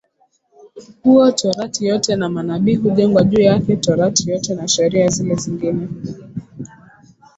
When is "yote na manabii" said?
1.85-2.75